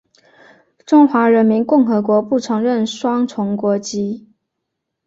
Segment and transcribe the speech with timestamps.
[0.83, 4.27] 中华人民共和国不承认双重国籍。